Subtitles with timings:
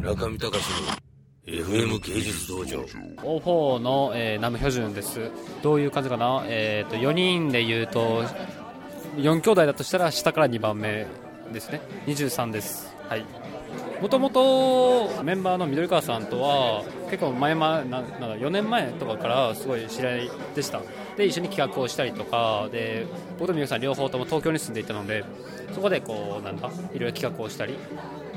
[0.00, 1.10] 中見隆の
[1.46, 2.80] FM 芸術道場。
[3.22, 5.30] O4 の、えー、ナム・ヒョジュンです。
[5.62, 8.24] どういう感じかな、えーと、4人で言うと
[9.16, 11.06] 4兄弟だとしたら下から2番目
[11.52, 11.82] ですね。
[12.06, 12.94] 23です。
[13.08, 13.26] はい。
[14.00, 18.04] もともとメンバーの緑川さんとは結構前々ななん
[18.38, 20.80] 4年前とかからすごい知り合いでした。
[21.20, 23.06] で一緒に企画をしたりとかで
[23.38, 25.24] 僕とみゆさん両方とも東京に住んでいたので
[25.74, 27.76] そこでこうなんだいろいろ企画をしたり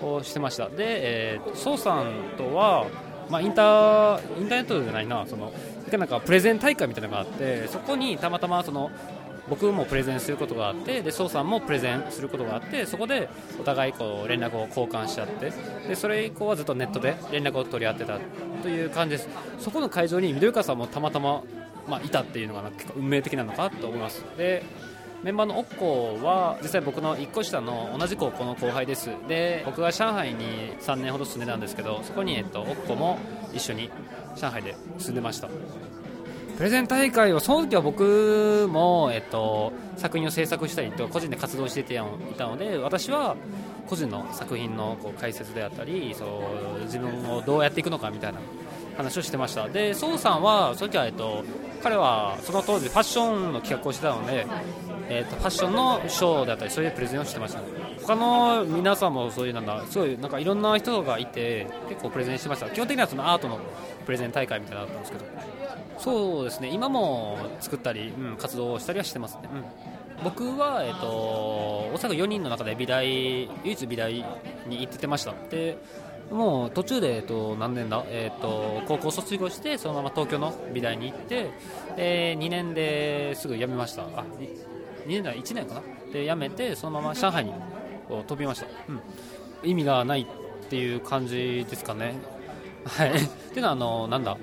[0.00, 0.68] をしてました。
[0.68, 2.86] で、えー、宋さんとは、
[3.30, 5.52] まあ、インターインターネットじゃないなその
[5.90, 8.90] なんかプレゼン大会みたいなのがあってそこにたまたまその
[9.48, 13.28] 僕もプレゼンすることがあってで宋さんもプレゼンすることがあってそこで
[13.60, 15.52] お互いこう連絡を交換し合って
[15.88, 18.18] でそれ以降はずっとネットで連絡を取り合ってた
[18.62, 19.28] という感じです。
[19.58, 21.42] そこの会場に緑川さんもたまたま、
[21.88, 24.24] まあ、いたっていうのが結構運命的なのかと思います。
[24.36, 24.64] で
[25.22, 29.10] メンバーのオッコは実際僕の1個下の同じ高校の後輩です。
[29.28, 33.18] で僕が上海に3年ほど住んでたんですけどそこに、えっと、オッコも
[33.54, 33.88] 一緒に
[34.36, 35.48] 上海で住んでました。
[36.56, 41.84] プレゼン大会はその時は僕も、えっと、作品を制作したりと個人で活動してい
[42.36, 43.36] たので私は
[43.88, 46.24] 個人の作品のこう解説であったりそ
[46.78, 48.38] う自分をどうやっていくのかみたいな
[48.96, 49.68] 話をしてました。
[49.68, 51.44] で宋さんはその時は、えっと、
[51.82, 54.46] 彼はその当時ファッションの企画をしてたので、
[55.08, 57.66] えっと、ファッションのショーだったりそういうプレゼンをしてました、ね、
[58.02, 62.70] 他の皆さんもそういうなんだすごいなんかいろんな人がいて結構プレゼンしてました。
[62.70, 63.58] 基本的にはそのアートの
[64.04, 65.24] プレゼン大会みたいなのだったんですけど。
[65.98, 66.68] そうですね。
[66.68, 69.42] 今も作ったり、うん、活動をしたりはしてますね、
[70.18, 75.32] うん、僕は、えーと、おそらく4人の中で美大唯一美大に行っててました。
[75.50, 75.78] で
[76.30, 81.50] もう途中で、えっと、何年だ、えっと、高校卒業してそのまま東京の美大に行って
[81.96, 84.02] で2年ですぐ辞めました。
[84.02, 85.34] あ 2, 2年だ。
[85.34, 85.82] 1年かな？
[86.12, 87.52] で辞めてそのまま上海に
[88.26, 89.00] 飛びました、うん、
[89.62, 92.14] 意味がないっていう感じですかね。
[92.84, 93.10] はい。
[93.10, 94.36] っていうのはあのなんだ？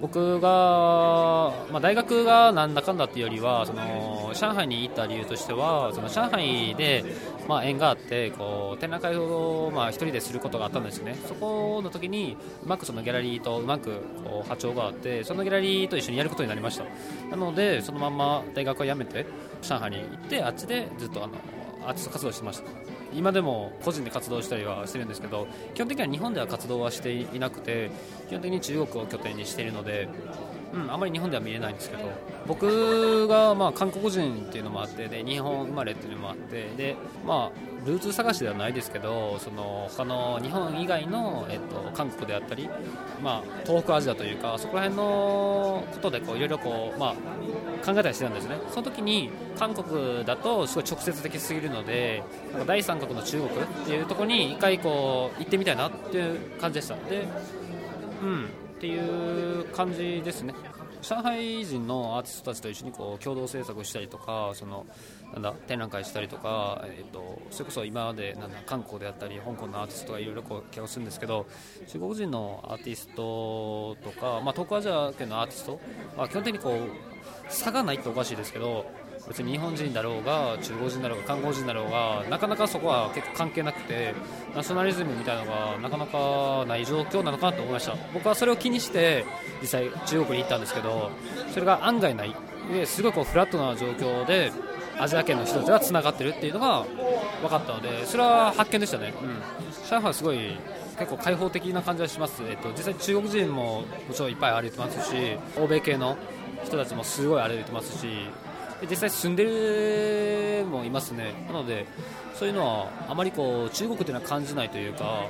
[0.00, 0.48] 僕が、
[1.70, 7.04] まあ、大学がなんだかんだっていうよりはその上海に行った理由としてはその上海で、
[7.48, 11.16] まあ、縁があってこう展覧会を、まあ、1人ですることがあったんですね。
[11.26, 16.84] そこの時にうまくそのギャラリーとうまくこう波長があってそのギャラリーと一緒にやることになりました。
[17.30, 19.26] なのでそのまま大学を辞めて
[19.62, 21.34] 上海に行ってあっちでずっとあの
[21.86, 22.85] アーティスト活動してました。
[23.16, 27.90] 今でも個人で活動したりはしてるんですけど基本的には日本では活動はしていなくて
[28.28, 30.08] 基本的に中国を拠点にしているので、
[30.74, 32.04] うん、あまり日本では見えないんですけど
[32.46, 36.96] 僕がまあ韓国人っていうのもあってで日本生まれっていうのもあってで、
[37.26, 42.68] まあ、ルーツ探しではないですけどその他の日本以外の、えっと、韓国であったり、
[43.22, 48.56] まあ、東北アジアというかそこら辺のことでいろいろ、考えたりしてたんですね。
[48.70, 52.22] その時に韓国だとすごい直接的すぎるので
[52.52, 56.96] なんか第三国の中国っていうところに一回こう行ってみたいなっていう感じでした。
[57.08, 57.26] で
[58.22, 58.44] うん
[58.76, 60.54] っていう感じですね。
[61.02, 64.86] 上海人のアーティストたちと一緒にこう共同制作したりとかその
[65.32, 71.46] なんだ展覧会したりとか、えーと、それこそ今までなんだ韓国であったり香港のアーティストがいろいろ企画するんですけど
[71.86, 75.80] 中国人のアーティストとか、まあ、東アジア圏のアーティスト
[76.16, 78.86] は基本的にこう差がないっておかしいですけど
[79.28, 84.14] 別に日本人だろうが中国人だろうが韓国人だろうがなかなかそこは結構関係なくて
[84.54, 87.96] ナショナリズムみたいなのがなかなかない状況なのかなと思いました。
[88.14, 89.24] 僕はそれを気にして
[89.60, 91.10] 実際中国に行ったんですけど
[91.52, 92.34] それが案外ない。
[92.72, 94.50] ですごいこうフラットな状況で
[94.98, 96.84] アジア圏の人たちがつながってるっていうのが
[97.40, 100.58] 分かったのでそれは発見でしたね、うん、上海はすごい
[100.98, 106.16] 結構開放的な感じがします、えっと、実際中国人ももちろんいっぱい歩いてますし欧米系の
[106.64, 108.08] 人たちもすごい歩いてますし
[108.82, 111.46] 実際住んでるもいますね。
[111.46, 111.86] なので
[112.34, 115.26] そういうのはあまりこう中国というのは感じないというか、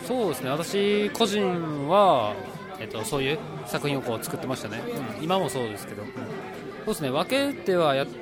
[0.00, 0.50] うん、そうですね。
[0.50, 2.34] 私個人は、
[2.78, 4.82] えっと、そういう作品をこう作ってましたね、
[5.18, 6.14] うん、今もそうですけど、うん、そ
[6.84, 7.10] うですね。
[7.10, 8.21] 分けてはやって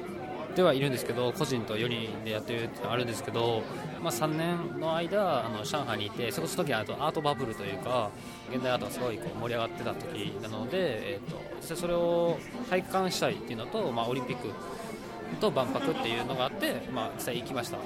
[0.54, 3.62] ではいるんですけど個人と4人でやってるってあるんですけど、
[4.02, 8.10] まあ、3年の間あの上海にいてその時はアートバブルというか
[8.52, 12.38] 現代アートがすごいこう盛り上がってた時なので、えーと、それを
[12.68, 14.48] 体感したいっていうのと、まあ、オリンピック
[15.38, 17.76] と万博っていうのがあって、まあ、実際行きました。
[17.76, 17.80] っ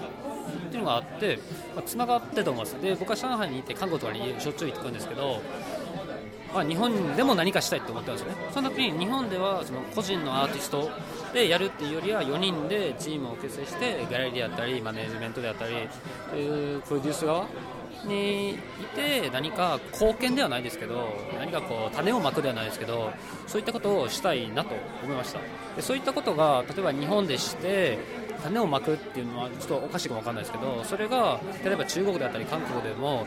[0.71, 1.39] ていうのがあって、
[1.75, 2.81] まあ、つながってと思います。
[2.81, 5.43] で僕は上海に行って韓国とかにしょっちゅう行ってくるんですけど
[6.55, 10.89] ま、日本でも何かしたいと思ってたんですよねその時に日本ではその個人のアーティスト
[11.33, 15.75] でやるっていうよりは4人でチームを結成してギャラリーであったりマネジメントであったり
[16.31, 17.47] プロデュース側
[18.07, 18.59] にい
[18.95, 21.09] て何か貢献ではないですけど
[21.39, 23.13] 何かこう種をまくではないですけど
[23.47, 25.41] そういったことをしたいなと思いました
[25.75, 27.99] でそういったことが例えば日本でして
[28.45, 33.27] 種をまくっていうのはちょっとおかしいかもわかんないですけどそれが例えば中国であったり韓国でも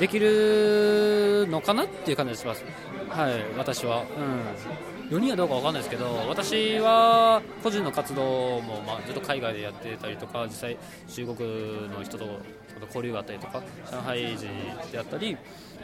[0.00, 2.64] できるのかなっていう感じがします。
[3.08, 4.02] はい私は。
[4.02, 4.95] うん。
[5.10, 10.76] 4人はどうかわかんないですけど私は個人の活動もまあずっと海外でやってたりとか実際
[11.08, 12.40] 中国の人と
[12.86, 14.48] 交流があったりとか上海人
[14.90, 15.36] であったり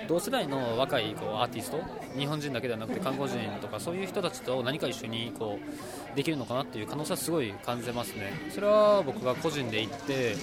[0.08, 1.78] 同世代の若いこうアーティスト
[2.18, 5.58] 日本人だけではなくて韓国人とかそういう人たちと何か一緒にこ
[6.12, 8.32] うできるのかなっていう可能性はすごい感じますね。
[8.50, 10.34] それは僕が個人で行って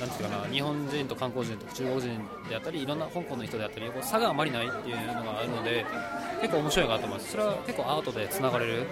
[0.00, 5.84] なんていうかな日本人と韓国人と中国人であったりいろんな香港の人であったり差があまりないっていうのがあるので
[6.40, 8.86] 結構面白いなと思いますそれは結構アートでつながれる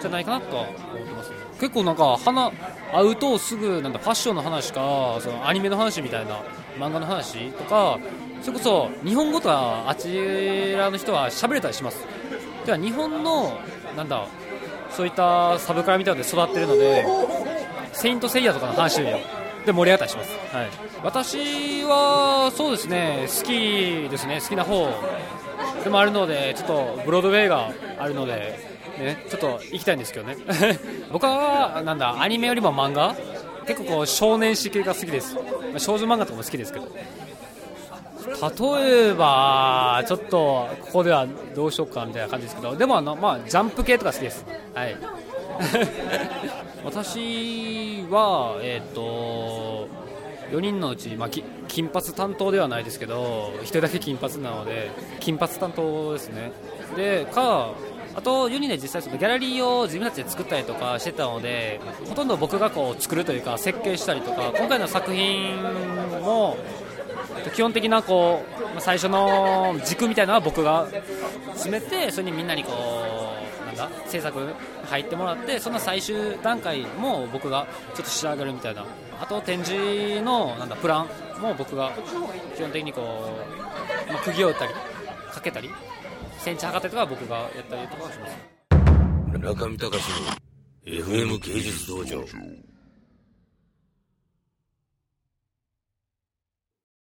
[0.00, 2.50] じゃないかなとは思ってます、ね、結構なんか花
[2.92, 6.42] 会うとすぐなんだファッションの話かそのアニメの話みたいな
[6.78, 7.98] 漫画の話とか
[8.42, 12.04] それこそ日本語とはあちらの人は喋れたりします。
[12.64, 13.58] では日本の
[13.96, 14.26] なんだ
[14.90, 17.06] そういったサブカルみたいなので育ってるので
[17.92, 19.00] セイント・セイヤとかの話
[19.66, 20.68] で盛り上がったりします、はい、
[21.02, 24.88] 私はそうですね好きですね好きな方
[25.84, 28.58] でもあるのでちょっとブロードウェイがあるので、
[28.98, 30.36] ね、ちょっと行きたいんですけどね。
[31.12, 33.14] 僕はなんだアニメよりも漫画？
[33.66, 35.40] 結構こう少年誌系が好きです、ま
[35.76, 36.88] あ、少女漫画とかも好きですけど。
[38.30, 44.44] 例えば、ちょっとここではどうしようかみたいな感じですけど、でもあの、まあ、ジャンプ系とか好きです。
[44.74, 44.96] はい、
[46.84, 49.88] 私は、えーと、
[50.50, 51.28] 4人のうち、まあ、
[51.68, 54.90] 金髪担当ではないですけど1人だけ金髪なので
[55.20, 56.52] 金髪担当ですね。
[56.96, 57.70] でか
[58.12, 65.56] あと4人で実際そのギャラリーを自分たちで作ったりとかしてたのでほとんど僕がこう作るというか設計したりとか今回の作品
[66.20, 66.56] も
[67.54, 68.42] 基本的なこ
[68.76, 70.88] う最初の軸みたいなのは僕が
[71.52, 72.72] 詰めてそれにみんなにこ
[73.16, 73.19] う
[73.80, 74.54] だ制作
[74.84, 78.84] 入ってもらってその最終段階も僕がちょっと仕上げるみたいな。
[79.20, 81.08] あと展示のなんだプラン
[81.42, 81.92] も僕が
[82.56, 83.02] 基本的にこ
[84.08, 84.72] う、まあ、釘を打ったり
[85.30, 85.70] かけたり
[86.38, 89.38] センチ測ってとか僕がやったりとかします。
[89.38, 90.40] 中見隆の
[90.86, 92.24] FM 芸術道場。